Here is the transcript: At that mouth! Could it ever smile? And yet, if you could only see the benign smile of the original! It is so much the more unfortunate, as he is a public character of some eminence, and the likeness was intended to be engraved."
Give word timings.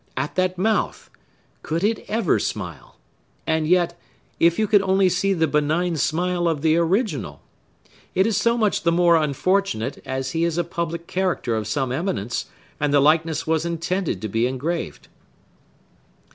At 0.17 0.33
that 0.33 0.57
mouth! 0.57 1.11
Could 1.61 1.83
it 1.83 2.03
ever 2.07 2.39
smile? 2.39 2.97
And 3.45 3.67
yet, 3.67 3.99
if 4.39 4.57
you 4.57 4.65
could 4.65 4.81
only 4.81 5.09
see 5.09 5.31
the 5.31 5.45
benign 5.45 5.95
smile 5.95 6.47
of 6.47 6.63
the 6.63 6.75
original! 6.75 7.39
It 8.15 8.25
is 8.25 8.35
so 8.35 8.57
much 8.57 8.81
the 8.81 8.91
more 8.91 9.15
unfortunate, 9.15 10.01
as 10.03 10.31
he 10.31 10.43
is 10.43 10.57
a 10.57 10.63
public 10.63 11.05
character 11.05 11.55
of 11.55 11.67
some 11.67 11.91
eminence, 11.91 12.47
and 12.79 12.91
the 12.91 12.99
likeness 12.99 13.45
was 13.45 13.63
intended 13.63 14.23
to 14.23 14.27
be 14.27 14.47
engraved." 14.47 15.07